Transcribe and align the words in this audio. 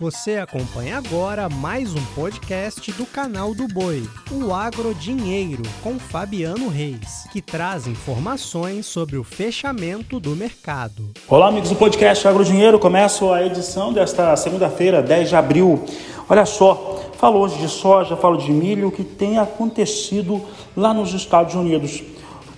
Você 0.00 0.36
acompanha 0.36 0.96
agora 0.96 1.48
mais 1.48 1.92
um 1.92 2.04
podcast 2.14 2.92
do 2.92 3.04
canal 3.04 3.52
do 3.52 3.66
Boi, 3.66 4.08
o 4.30 4.54
Agro 4.54 4.94
Dinheiro, 4.94 5.64
com 5.82 5.98
Fabiano 5.98 6.68
Reis, 6.68 7.26
que 7.32 7.42
traz 7.42 7.88
informações 7.88 8.86
sobre 8.86 9.16
o 9.16 9.24
fechamento 9.24 10.20
do 10.20 10.36
mercado. 10.36 11.10
Olá, 11.26 11.48
amigos 11.48 11.70
do 11.70 11.74
podcast 11.74 12.28
Agro 12.28 12.44
Dinheiro. 12.44 12.78
Começo 12.78 13.32
a 13.32 13.44
edição 13.44 13.92
desta 13.92 14.36
segunda-feira, 14.36 15.02
10 15.02 15.30
de 15.30 15.34
abril. 15.34 15.84
Olha 16.28 16.46
só, 16.46 17.10
falo 17.18 17.40
hoje 17.40 17.58
de 17.58 17.68
soja, 17.68 18.16
falo 18.16 18.36
de 18.36 18.52
milho, 18.52 18.86
o 18.86 18.92
que 18.92 19.02
tem 19.02 19.36
acontecido 19.36 20.40
lá 20.76 20.94
nos 20.94 21.12
Estados 21.12 21.56
Unidos. 21.56 22.04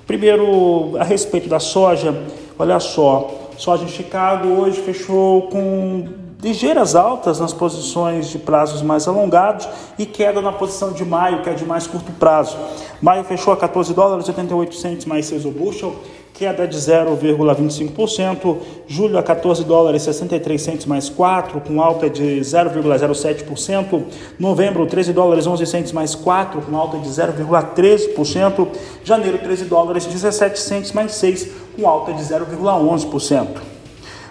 Primeiro, 0.06 0.94
a 0.98 1.04
respeito 1.04 1.48
da 1.48 1.58
soja, 1.58 2.14
olha 2.58 2.78
só, 2.78 3.48
soja 3.56 3.84
em 3.84 3.88
Chicago 3.88 4.46
hoje 4.46 4.82
fechou 4.82 5.48
com 5.48 6.29
ligeiras 6.42 6.94
altas 6.94 7.40
nas 7.40 7.52
posições 7.52 8.28
de 8.28 8.38
prazos 8.38 8.82
mais 8.82 9.06
alongados 9.06 9.68
e 9.98 10.06
queda 10.06 10.40
na 10.40 10.52
posição 10.52 10.92
de 10.92 11.04
maio, 11.04 11.42
que 11.42 11.50
é 11.50 11.54
de 11.54 11.64
mais 11.64 11.86
curto 11.86 12.12
prazo. 12.12 12.56
Maio 13.00 13.24
fechou 13.24 13.52
a 13.52 13.56
14 13.56 13.92
dólares 13.94 14.26
e 14.26 14.30
88 14.30 14.74
centes 14.74 15.06
mais 15.06 15.26
6 15.26 15.44
o 15.44 15.50
bushel, 15.50 15.94
queda 16.40 16.66
de 16.66 16.76
0,25%. 16.76 18.56
Julho 18.88 19.18
a 19.18 19.22
14 19.22 19.62
dólares 19.64 20.02
e 20.02 20.04
63 20.06 20.60
centes 20.60 20.86
mais 20.86 21.10
4, 21.10 21.60
com 21.60 21.82
alta 21.82 22.08
de 22.08 22.40
0,07%. 22.40 24.02
Novembro 24.38 24.86
13 24.86 25.12
dólares 25.12 25.46
11 25.46 25.66
centes 25.66 25.92
mais 25.92 26.14
4, 26.14 26.62
com 26.62 26.76
alta 26.76 26.98
de 26.98 27.08
0,13%. 27.08 28.68
Janeiro 29.04 29.38
13 29.38 29.64
dólares 29.66 30.06
17 30.06 30.58
centes 30.58 30.92
mais 30.92 31.12
6, 31.12 31.48
com 31.76 31.86
alta 31.86 32.14
de 32.14 32.22
0,11%. 32.22 33.69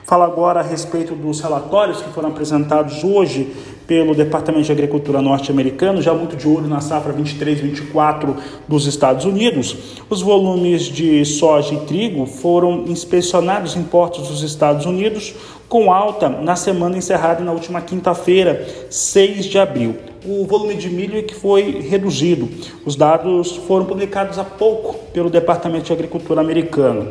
Fala 0.10 0.26
agora 0.26 0.62
a 0.62 0.64
respeito 0.64 1.14
dos 1.14 1.40
relatórios 1.40 2.02
que 2.02 2.10
foram 2.10 2.30
apresentados 2.30 3.04
hoje 3.04 3.54
pelo 3.86 4.16
Departamento 4.16 4.66
de 4.66 4.72
Agricultura 4.72 5.22
norte-americano, 5.22 6.02
já 6.02 6.12
muito 6.16 6.36
de 6.36 6.48
olho 6.48 6.68
na 6.68 6.82
safra 6.82 7.14
23-24 7.14 8.36
dos 8.68 8.88
Estados 8.88 9.26
Unidos. 9.26 9.78
Os 10.10 10.24
volumes 10.24 10.86
de 10.86 11.24
soja 11.26 11.76
e 11.76 11.82
trigo 11.82 12.26
foram 12.26 12.86
inspecionados 12.88 13.76
em 13.76 13.84
portos 13.84 14.30
dos 14.30 14.42
Estados 14.42 14.88
Unidos, 14.88 15.36
com 15.68 15.94
alta 15.94 16.28
na 16.28 16.56
semana 16.56 16.98
encerrada 16.98 17.44
na 17.44 17.52
última 17.52 17.80
quinta-feira, 17.80 18.68
6 18.90 19.46
de 19.46 19.60
abril. 19.60 20.09
O 20.26 20.46
volume 20.46 20.76
de 20.76 20.90
milho 20.90 21.24
que 21.24 21.34
foi 21.34 21.80
reduzido. 21.80 22.50
Os 22.86 22.98
dados 22.98 23.56
foram 23.56 23.86
publicados 23.86 24.38
há 24.38 24.44
pouco 24.44 24.96
pelo 25.14 25.30
Departamento 25.30 25.86
de 25.86 25.94
Agricultura 25.94 26.42
americano. 26.42 27.08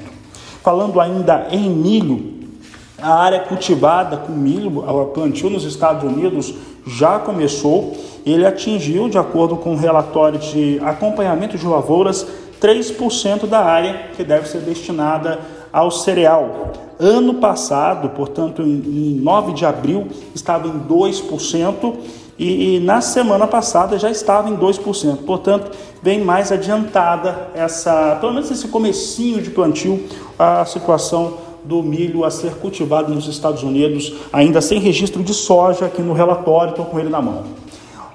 Falando 0.63 0.99
ainda 0.99 1.47
em 1.51 1.69
milho, 1.69 2.36
a 3.01 3.13
área 3.13 3.39
cultivada 3.41 4.17
com 4.17 4.31
milho, 4.31 4.79
o 4.79 5.05
plantio 5.07 5.49
nos 5.49 5.63
Estados 5.63 6.03
Unidos 6.03 6.53
já 6.85 7.19
começou. 7.19 7.95
Ele 8.25 8.45
atingiu, 8.45 9.07
de 9.07 9.17
acordo 9.17 9.55
com 9.55 9.73
o 9.73 9.77
relatório 9.77 10.39
de 10.39 10.79
acompanhamento 10.83 11.57
de 11.57 11.65
lavouras, 11.65 12.25
3% 12.61 13.45
da 13.45 13.59
área 13.59 14.09
que 14.15 14.23
deve 14.23 14.47
ser 14.47 14.61
destinada 14.61 15.39
ao 15.71 15.91
cereal. 15.91 16.73
Ano 16.99 17.35
passado, 17.35 18.09
portanto, 18.09 18.63
em 18.63 19.19
9 19.21 19.53
de 19.53 19.65
abril, 19.65 20.07
estava 20.33 20.67
em 20.67 20.79
2% 20.79 21.93
e, 22.39 22.77
e 22.77 22.79
na 22.79 23.01
semana 23.01 23.45
passada 23.45 23.99
já 23.99 24.09
estava 24.09 24.49
em 24.49 24.57
2%. 24.57 25.17
Portanto, 25.17 25.71
vem 26.01 26.21
mais 26.21 26.51
adiantada 26.51 27.49
essa, 27.53 28.17
pelo 28.19 28.33
menos 28.33 28.49
esse 28.49 28.67
comecinho 28.67 29.41
de 29.41 29.51
plantio, 29.51 30.03
a 30.37 30.65
situação 30.65 31.46
do 31.67 31.83
milho 31.83 32.23
a 32.23 32.31
ser 32.31 32.53
cultivado 32.53 33.13
nos 33.13 33.27
Estados 33.27 33.61
Unidos, 33.61 34.13
ainda 34.31 34.61
sem 34.61 34.79
registro 34.79 35.21
de 35.21 35.33
soja 35.33 35.85
aqui 35.85 36.01
no 36.01 36.13
relatório, 36.13 36.71
estou 36.71 36.85
com 36.85 36.99
ele 36.99 37.09
na 37.09 37.21
mão. 37.21 37.43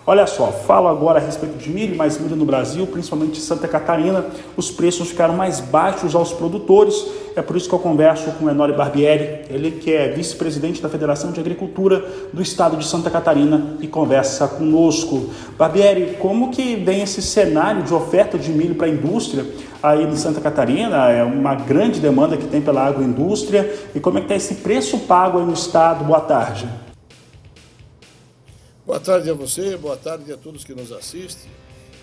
Olha 0.04 0.26
só, 0.26 0.48
falo 0.48 0.88
agora 0.88 1.20
a 1.20 1.22
respeito 1.22 1.56
de 1.56 1.70
milho, 1.70 1.96
mais 1.96 2.18
milho 2.18 2.34
no 2.34 2.44
Brasil, 2.44 2.84
principalmente 2.88 3.38
em 3.38 3.40
Santa 3.40 3.68
Catarina, 3.68 4.26
os 4.56 4.68
preços 4.68 5.10
ficaram 5.10 5.34
mais 5.34 5.60
baixos 5.60 6.16
aos 6.16 6.32
produtores. 6.32 7.06
É 7.36 7.40
por 7.40 7.56
isso 7.56 7.68
que 7.68 7.74
eu 7.74 7.78
converso 7.78 8.32
com 8.32 8.46
o 8.46 8.50
Enori 8.50 8.72
Barbieri, 8.72 9.44
ele 9.48 9.70
que 9.70 9.92
é 9.92 10.08
vice-presidente 10.08 10.82
da 10.82 10.88
Federação 10.88 11.30
de 11.30 11.38
Agricultura 11.38 12.04
do 12.32 12.42
Estado 12.42 12.76
de 12.76 12.84
Santa 12.84 13.10
Catarina 13.10 13.76
e 13.80 13.86
conversa 13.86 14.48
conosco. 14.48 15.30
Barbieri, 15.56 16.16
como 16.19 16.50
que 16.50 16.74
vem 16.74 17.02
esse 17.02 17.22
cenário 17.22 17.84
de 17.84 17.94
oferta 17.94 18.36
de 18.36 18.50
milho 18.50 18.74
para 18.74 18.88
a 18.88 18.90
indústria 18.90 19.46
aí 19.80 20.02
em 20.02 20.16
Santa 20.16 20.40
Catarina? 20.40 21.10
É 21.10 21.22
uma 21.22 21.54
grande 21.54 22.00
demanda 22.00 22.36
que 22.36 22.48
tem 22.48 22.60
pela 22.60 22.84
agroindústria 22.84 23.72
e 23.94 24.00
como 24.00 24.19
é 24.19 24.20
que 24.20 24.24
está 24.24 24.34
esse 24.34 24.56
preço 24.56 24.98
pago 24.98 25.38
aí 25.38 25.44
no 25.44 25.52
estado? 25.52 26.04
Boa 26.04 26.20
tarde. 26.20 26.66
Boa 28.92 29.00
tarde 29.00 29.30
a 29.30 29.32
você, 29.32 29.75
boa 29.75 29.97
tarde 29.97 30.30
a 30.30 30.36
todos 30.36 30.64
que 30.64 30.75
nos 30.75 30.92
assistem. 30.92 31.50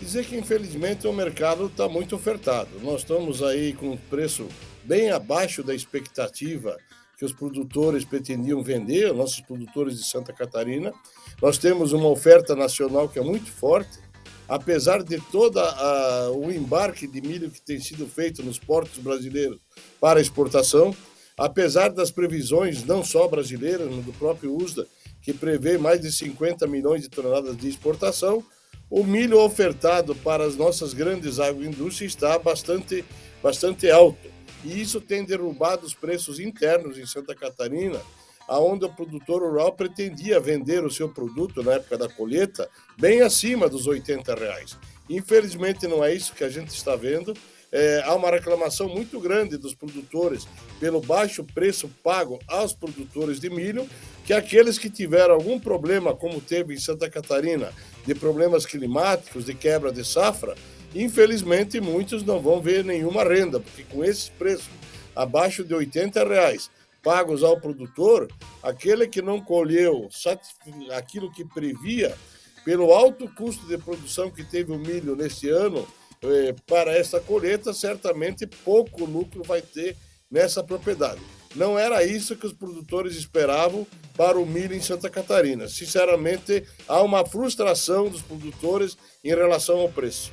Dizer 0.02 0.26
que 0.26 0.36
infelizmente 0.36 1.06
o 1.06 1.14
mercado 1.14 1.68
está 1.68 1.88
muito 1.88 2.16
ofertado. 2.16 2.68
Nós 2.82 3.02
estamos 3.02 3.44
aí 3.44 3.74
com 3.74 3.92
um 3.92 3.96
preço 3.96 4.48
bem 4.86 5.12
abaixo 5.12 5.62
da 5.62 5.76
expectativa 5.76 6.76
que 7.16 7.24
os 7.24 7.32
produtores 7.32 8.04
pretendiam 8.04 8.64
vender, 8.64 9.14
nossos 9.14 9.40
produtores 9.42 10.00
de 10.00 10.04
Santa 10.04 10.34
Catarina. 10.34 10.92
Nós 11.40 11.60
temos 11.60 11.94
uma 11.94 12.08
oferta 12.08 12.56
nacional 12.56 13.08
que 13.08 13.20
é 13.20 13.24
muito 13.24 13.52
forte, 13.52 14.00
apesar 14.48 15.04
de 15.04 15.22
todo 15.32 15.62
o 16.34 16.52
embarque 16.52 17.06
de 17.06 17.22
milho 17.22 17.52
que 17.52 17.62
tem 17.62 17.80
sido 17.80 18.08
feito 18.08 18.42
nos 18.42 18.58
portos 18.58 18.98
brasileiros 18.98 19.60
para 20.02 20.20
exportação, 20.20 20.96
apesar 21.38 21.90
das 21.90 22.10
previsões 22.10 22.84
não 22.84 23.04
só 23.06 23.28
brasileiras, 23.28 23.88
mas 23.92 24.04
do 24.04 24.14
próprio 24.14 24.58
USDA, 24.58 24.88
que 25.22 25.34
prevê 25.34 25.78
mais 25.78 26.02
de 26.02 26.12
50 26.12 26.66
milhões 26.68 27.02
de 27.02 27.09
toneladas 27.09 27.57
de 27.57 27.68
exportação, 27.68 28.44
o 28.90 29.03
milho 29.03 29.40
ofertado 29.40 30.16
para 30.16 30.44
as 30.44 30.56
nossas 30.56 30.94
grandes 30.94 31.40
agroindústrias 31.40 32.12
está 32.12 32.40
bastante, 32.40 33.06
bastante 33.41 33.90
alto. 33.90 34.30
E 34.63 34.81
isso 34.81 35.00
tem 35.00 35.24
derrubado 35.24 35.85
os 35.85 35.94
preços 35.94 36.40
internos 36.40 36.97
em 36.97 37.06
Santa 37.06 37.35
Catarina, 37.35 38.02
aonde 38.47 38.85
o 38.85 38.90
produtor 38.90 39.44
rural 39.44 39.74
pretendia 39.74 40.40
vender 40.40 40.84
o 40.84 40.90
seu 40.90 41.07
produto 41.07 41.62
na 41.62 41.74
época 41.74 41.97
da 41.97 42.09
colheita 42.09 42.68
bem 42.97 43.22
acima 43.22 43.69
dos 43.69 43.86
80 43.86 44.34
reais. 44.34 44.75
Infelizmente 45.07 45.88
não 45.88 46.03
é 46.03 46.13
isso 46.13 46.34
que 46.34 46.44
a 46.44 46.50
gente 46.50 46.69
está 46.69 46.96
vendo. 46.96 47.34
É, 47.72 48.02
há 48.03 48.16
uma 48.16 48.31
reclamação 48.31 48.90
muito 48.90 49.19
grande 49.19 49.57
dos 49.57 49.75
produtores 49.75 50.47
pelo 50.80 51.00
baixo 51.00 51.44
preço 51.44 51.88
pago 52.03 52.40
aos 52.47 52.74
produtores 52.74 53.40
de 53.40 53.50
milho 53.50 53.88
que 54.25 54.34
aqueles 54.34 54.78
que 54.78 54.90
tiveram 54.90 55.35
algum 55.35 55.59
problema, 55.59 56.16
como 56.16 56.41
teve 56.41 56.74
em 56.74 56.80
Santa 56.80 57.09
Catarina, 57.09 57.72
de 58.06 58.16
problemas 58.16 58.66
climáticos, 58.66 59.46
de 59.46 59.53
quebra 59.53 59.91
de 59.91 60.03
safra, 60.03 60.56
infelizmente 60.96 61.80
muitos 61.80 62.24
não 62.24 62.40
vão 62.40 62.62
ver 62.62 62.84
nenhuma 62.84 63.24
renda, 63.24 63.59
porque 63.59 63.84
com 63.84 64.03
esses 64.03 64.30
preços 64.30 64.69
abaixo 65.16 65.63
de 65.63 65.74
80 65.74 66.24
reais 66.24 66.69
pagos 67.03 67.44
ao 67.44 67.59
produtor, 67.59 68.28
aquele 68.62 69.07
que 69.07 69.22
não 69.22 69.40
colheu 69.40 70.09
aquilo 70.96 71.31
que 71.31 71.46
previa, 71.46 72.16
pelo 72.66 72.91
alto 72.94 73.28
custo 73.36 73.66
de 73.68 73.78
produção 73.78 74.30
que 74.30 74.44
teve 74.44 74.72
o 74.72 74.78
milho 74.78 75.16
neste 75.16 75.50
ano, 75.50 75.88
para 76.66 76.91
essa 76.91 77.19
colheita, 77.19 77.74
certamente 77.74 78.46
pouco 78.46 79.06
lucro 79.06 79.44
vai 79.44 79.62
ter 79.62 79.96
nessa 80.30 80.63
propriedade. 80.63 81.21
Não 81.56 81.80
era 81.80 82.04
isso 82.04 82.36
que 82.36 82.45
os 82.45 82.54
produtores 82.54 83.16
esperavam 83.16 83.88
para 84.16 84.38
o 84.38 84.45
milho 84.45 84.75
em 84.75 84.81
Santa 84.81 85.10
Catarina. 85.10 85.68
Sinceramente, 85.68 86.63
há 86.88 87.01
uma 87.01 87.25
frustração 87.25 88.07
dos 88.07 88.21
produtores 88.21 88.98
em 89.24 89.30
relação 89.30 89.80
ao 89.80 89.89
preço. 89.89 90.31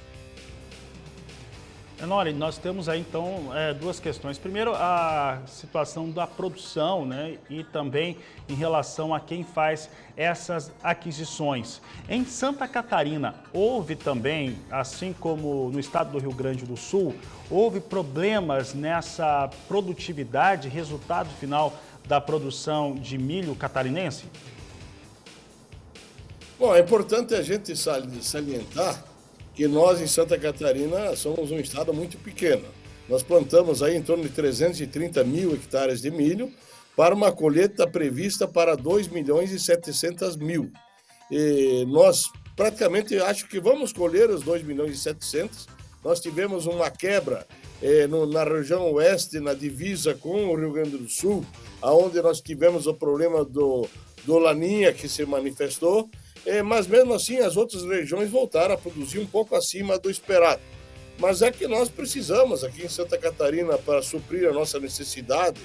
Enori, 1.98 2.34
nós 2.34 2.58
temos 2.58 2.90
aí 2.90 3.00
então 3.00 3.50
é, 3.54 3.72
duas 3.72 3.98
questões. 3.98 4.36
Primeiro, 4.36 4.74
a 4.74 5.40
situação 5.46 6.10
da 6.10 6.26
produção, 6.26 7.06
né? 7.06 7.38
E 7.48 7.64
também 7.64 8.18
em 8.50 8.54
relação 8.54 9.14
a 9.14 9.20
quem 9.20 9.42
faz 9.42 9.88
essas 10.14 10.70
aquisições. 10.82 11.80
Em 12.06 12.22
Santa 12.26 12.68
Catarina, 12.68 13.34
houve 13.50 13.96
também, 13.96 14.58
assim 14.70 15.14
como 15.18 15.70
no 15.70 15.80
estado 15.80 16.12
do 16.12 16.18
Rio 16.18 16.32
Grande 16.32 16.66
do 16.66 16.76
Sul, 16.76 17.14
houve 17.50 17.80
problemas 17.80 18.74
nessa 18.74 19.48
produtividade, 19.66 20.68
resultado 20.68 21.30
final 21.40 21.72
da 22.06 22.20
produção 22.20 22.94
de 22.94 23.16
milho 23.16 23.56
catarinense? 23.56 24.24
Bom, 26.58 26.74
é 26.74 26.80
importante 26.80 27.34
a 27.34 27.40
gente 27.40 27.74
salientar 27.74 29.15
que 29.56 29.66
nós 29.66 30.00
em 30.02 30.06
Santa 30.06 30.38
Catarina 30.38 31.16
somos 31.16 31.50
um 31.50 31.58
estado 31.58 31.92
muito 31.92 32.18
pequeno. 32.18 32.66
Nós 33.08 33.22
plantamos 33.22 33.82
aí 33.82 33.96
em 33.96 34.02
torno 34.02 34.22
de 34.22 34.28
330 34.28 35.24
mil 35.24 35.54
hectares 35.54 36.02
de 36.02 36.10
milho, 36.10 36.52
para 36.94 37.14
uma 37.14 37.32
colheita 37.32 37.86
prevista 37.86 38.46
para 38.46 38.74
2 38.74 39.08
milhões 39.08 39.50
e 39.52 39.58
700 39.58 40.36
mil. 40.36 40.70
E 41.30 41.84
nós 41.88 42.30
praticamente 42.54 43.16
acho 43.18 43.48
que 43.48 43.60
vamos 43.60 43.92
colher 43.92 44.30
os 44.30 44.42
2 44.42 44.62
milhões 44.62 44.96
e 44.96 44.98
700. 44.98 45.66
Nós 46.04 46.20
tivemos 46.20 46.66
uma 46.66 46.90
quebra 46.90 47.46
eh, 47.82 48.06
no, 48.06 48.26
na 48.26 48.44
região 48.44 48.90
oeste, 48.92 49.40
na 49.40 49.52
divisa 49.52 50.14
com 50.14 50.46
o 50.46 50.56
Rio 50.56 50.72
Grande 50.72 50.96
do 50.96 51.08
Sul, 51.08 51.44
aonde 51.82 52.20
nós 52.22 52.40
tivemos 52.40 52.86
o 52.86 52.94
problema 52.94 53.44
do, 53.44 53.86
do 54.24 54.38
Laninha 54.38 54.92
que 54.92 55.08
se 55.08 55.26
manifestou, 55.26 56.08
eh, 56.46 56.62
mas 56.62 56.86
mesmo 56.86 57.12
assim 57.12 57.38
as 57.38 57.56
outras 57.56 57.84
regiões 57.84 58.30
voltaram 58.30 58.74
a 58.74 58.78
produzir 58.78 59.18
um 59.18 59.26
pouco 59.26 59.54
acima 59.54 59.98
do 59.98 60.10
esperado. 60.10 60.62
Mas 61.18 61.42
é 61.42 61.50
que 61.50 61.66
nós 61.66 61.88
precisamos 61.88 62.62
aqui 62.62 62.84
em 62.84 62.88
Santa 62.88 63.18
Catarina 63.18 63.76
para 63.78 64.02
suprir 64.02 64.48
a 64.48 64.52
nossa 64.52 64.78
necessidade 64.78 65.60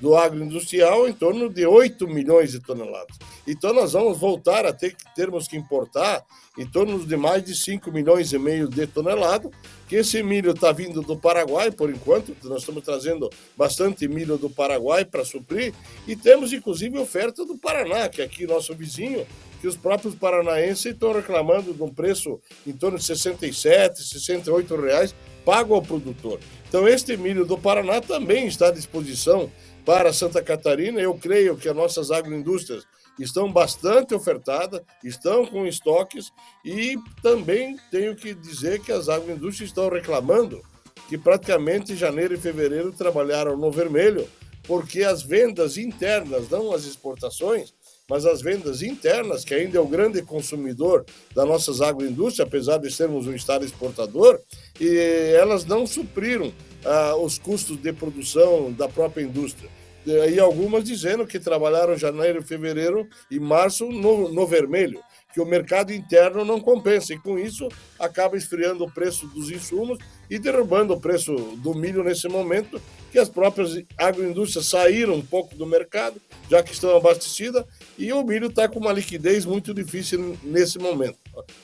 do 0.00 0.14
agroindustrial 0.14 1.08
em 1.08 1.12
torno 1.12 1.48
de 1.48 1.66
8 1.66 2.06
milhões 2.06 2.52
de 2.52 2.60
toneladas. 2.60 3.16
Então 3.46 3.72
nós 3.72 3.92
vamos 3.92 4.18
voltar 4.18 4.66
a 4.66 4.72
ter 4.72 4.94
que 4.94 5.14
termos 5.14 5.48
que 5.48 5.56
importar 5.56 6.24
em 6.58 6.66
torno 6.66 6.98
de 6.98 7.16
mais 7.16 7.44
de 7.44 7.54
5 7.54 7.90
milhões 7.90 8.32
e 8.32 8.38
meio 8.38 8.68
de 8.68 8.86
toneladas, 8.86 9.50
que 9.88 9.96
esse 9.96 10.22
milho 10.22 10.50
está 10.50 10.72
vindo 10.72 11.00
do 11.00 11.16
Paraguai 11.16 11.70
por 11.70 11.90
enquanto, 11.90 12.36
nós 12.44 12.60
estamos 12.60 12.84
trazendo 12.84 13.30
bastante 13.56 14.08
milho 14.08 14.36
do 14.36 14.50
Paraguai 14.50 15.04
para 15.04 15.24
suprir 15.24 15.72
e 16.06 16.14
temos 16.16 16.52
inclusive 16.52 16.98
oferta 16.98 17.44
do 17.44 17.56
Paraná, 17.56 18.08
que 18.08 18.20
é 18.20 18.24
aqui 18.24 18.46
nosso 18.46 18.74
vizinho, 18.74 19.26
que 19.66 19.70
os 19.70 19.76
próprios 19.76 20.14
paranaenses 20.14 20.86
estão 20.86 21.12
reclamando 21.12 21.74
de 21.74 21.82
um 21.82 21.92
preço 21.92 22.40
em 22.64 22.72
torno 22.72 22.98
de 22.98 23.04
67, 23.04 24.00
68 24.00 24.76
reais 24.76 25.12
pago 25.44 25.74
ao 25.74 25.82
produtor. 25.82 26.38
Então 26.68 26.86
este 26.86 27.16
milho 27.16 27.44
do 27.44 27.58
Paraná 27.58 28.00
também 28.00 28.46
está 28.46 28.68
à 28.68 28.70
disposição 28.70 29.50
para 29.84 30.12
Santa 30.12 30.40
Catarina. 30.40 31.00
Eu 31.00 31.14
creio 31.14 31.56
que 31.56 31.68
as 31.68 31.74
nossas 31.74 32.12
agroindústrias 32.12 32.84
estão 33.18 33.52
bastante 33.52 34.14
ofertadas, 34.14 34.82
estão 35.02 35.44
com 35.44 35.66
estoques 35.66 36.30
e 36.64 36.96
também 37.20 37.76
tenho 37.90 38.14
que 38.14 38.34
dizer 38.34 38.80
que 38.80 38.92
as 38.92 39.08
agroindústrias 39.08 39.70
estão 39.70 39.88
reclamando 39.88 40.62
que 41.08 41.18
praticamente 41.18 41.96
janeiro 41.96 42.34
e 42.34 42.38
fevereiro 42.38 42.92
trabalharam 42.92 43.56
no 43.56 43.70
vermelho, 43.72 44.28
porque 44.62 45.02
as 45.02 45.22
vendas 45.22 45.76
internas, 45.76 46.48
não 46.48 46.72
as 46.72 46.84
exportações, 46.84 47.74
mas 48.08 48.24
as 48.24 48.40
vendas 48.40 48.82
internas, 48.82 49.44
que 49.44 49.54
ainda 49.54 49.78
é 49.78 49.80
o 49.80 49.86
grande 49.86 50.22
consumidor 50.22 51.04
das 51.34 51.46
nossas 51.46 51.80
agroindústrias, 51.80 52.46
apesar 52.46 52.78
de 52.78 52.90
sermos 52.90 53.26
um 53.26 53.34
estado 53.34 53.64
exportador, 53.64 54.40
e 54.80 55.34
elas 55.36 55.64
não 55.64 55.86
supriram 55.86 56.52
ah, 56.84 57.16
os 57.16 57.38
custos 57.38 57.76
de 57.76 57.92
produção 57.92 58.72
da 58.72 58.88
própria 58.88 59.22
indústria. 59.22 59.68
E 60.06 60.38
algumas 60.38 60.84
dizendo 60.84 61.26
que 61.26 61.40
trabalharam 61.40 61.98
janeiro, 61.98 62.40
fevereiro 62.40 63.08
e 63.28 63.40
março 63.40 63.86
no, 63.86 64.32
no 64.32 64.46
vermelho, 64.46 65.00
que 65.34 65.40
o 65.40 65.44
mercado 65.44 65.92
interno 65.92 66.44
não 66.44 66.60
compensa, 66.60 67.12
e 67.12 67.18
com 67.18 67.36
isso 67.36 67.68
acaba 67.98 68.36
esfriando 68.36 68.84
o 68.84 68.90
preço 68.90 69.26
dos 69.26 69.50
insumos 69.50 69.98
e 70.30 70.38
derrubando 70.38 70.94
o 70.94 71.00
preço 71.00 71.34
do 71.56 71.74
milho 71.74 72.04
nesse 72.04 72.28
momento, 72.28 72.80
que 73.10 73.18
as 73.18 73.28
próprias 73.28 73.82
agroindústrias 73.98 74.66
saíram 74.66 75.14
um 75.14 75.22
pouco 75.22 75.56
do 75.56 75.66
mercado, 75.66 76.22
já 76.48 76.62
que 76.62 76.72
estão 76.72 76.96
abastecidas, 76.96 77.64
e 77.98 78.12
o 78.12 78.22
milho 78.22 78.48
está 78.48 78.68
com 78.68 78.78
uma 78.78 78.92
liquidez 78.92 79.44
muito 79.44 79.72
difícil 79.72 80.36
nesse 80.42 80.78
momento. 80.78 81.18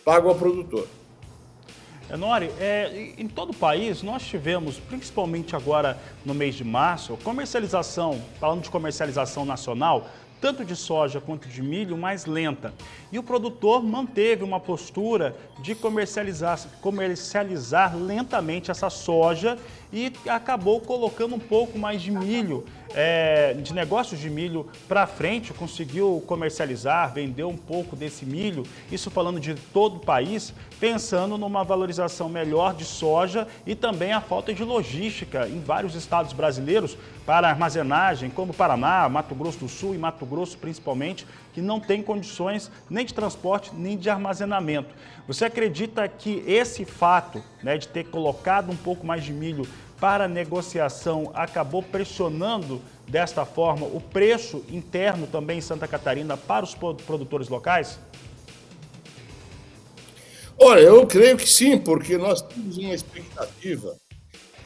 Pago 0.05 0.29
ao 0.29 0.35
produtor. 0.35 0.87
Enori, 2.13 2.51
é, 2.61 3.15
em 3.17 3.27
todo 3.27 3.51
o 3.51 3.55
país 3.55 4.03
nós 4.03 4.23
tivemos, 4.23 4.79
principalmente 4.79 5.57
agora 5.57 5.99
no 6.27 6.35
mês 6.35 6.55
de 6.55 6.65
março, 6.65 7.17
comercialização, 7.25 8.21
falando 8.39 8.63
de 8.63 8.71
comercialização 8.71 9.45
nacional, 9.45 10.11
tanto 10.41 10.65
de 10.65 10.77
soja 10.77 11.21
quanto 11.21 11.49
de 11.49 11.63
milho, 11.63 11.97
mais 11.97 12.27
lenta. 12.27 12.75
E 13.13 13.19
o 13.19 13.23
produtor 13.23 13.85
manteve 13.85 14.43
uma 14.43 14.59
postura 14.59 15.37
de 15.61 15.75
comercializar, 15.75 16.59
comercializar 16.81 17.95
lentamente 17.95 18.71
essa 18.71 18.89
soja 18.89 19.59
e 19.93 20.11
acabou 20.27 20.81
colocando 20.81 21.35
um 21.35 21.39
pouco 21.39 21.79
mais 21.79 22.01
de 22.01 22.11
milho 22.11 22.65
é, 22.95 23.55
de 23.55 23.73
negócios 23.73 24.21
de 24.21 24.29
milho 24.29 24.67
para 24.87 25.07
frente, 25.07 25.53
conseguiu 25.53 26.23
comercializar, 26.27 27.13
vender 27.13 27.45
um 27.45 27.57
pouco 27.57 27.97
desse 27.97 28.25
milho, 28.25 28.65
isso 28.91 29.11
falando 29.11 29.41
de 29.41 29.55
todo 29.55 29.97
o 29.97 30.01
país, 30.01 30.53
pensando 30.79 31.39
numa 31.39 31.65
valorização 31.65 32.29
melhor 32.29 32.75
de 32.75 32.85
soja 32.85 33.47
e 33.67 33.75
também 33.75 34.13
a 34.13 34.21
falta 34.21 34.53
de 34.53 34.63
logística 34.65 35.49
em 35.49 35.61
vários 35.61 35.95
estados 35.95 36.33
brasileiros 36.33 36.97
para 37.25 37.49
armazenagem, 37.49 38.31
como 38.31 38.53
Paraná, 38.53 39.09
Mato 39.09 39.35
Grosso 39.35 39.61
do 39.61 39.69
Sul 39.69 39.95
e 39.95 39.99
Mato 39.99 40.27
Grosso 40.27 40.59
principalmente, 40.59 41.27
que 41.55 41.61
não 41.61 41.79
tem 41.79 42.03
condições 42.03 42.71
nem 42.91 43.02
de 43.05 43.15
transporte 43.15 43.71
nem 43.75 43.97
de 43.97 44.09
armazenamento. 44.09 44.95
Você 45.27 45.45
acredita 45.45 46.07
que 46.09 46.43
esse 46.47 46.85
fato 46.85 47.43
né, 47.63 47.79
de 47.79 47.89
ter 47.89 48.05
colocado 48.05 48.71
um 48.71 48.77
pouco 48.77 49.07
mais 49.07 49.25
de 49.25 49.33
milho 49.33 49.67
para 50.01 50.27
negociação 50.27 51.31
acabou 51.35 51.83
pressionando 51.83 52.81
desta 53.07 53.45
forma 53.45 53.87
o 53.87 54.01
preço 54.01 54.65
interno 54.69 55.27
também 55.27 55.59
em 55.59 55.61
Santa 55.61 55.87
Catarina 55.87 56.37
para 56.37 56.65
os 56.65 56.75
produtores 56.75 57.49
locais? 57.49 57.99
Olha, 60.59 60.81
eu 60.81 61.07
creio 61.07 61.37
que 61.37 61.49
sim, 61.49 61.79
porque 61.79 62.17
nós 62.17 62.43
temos 62.43 62.79
uma 62.79 62.95
expectativa 62.95 63.97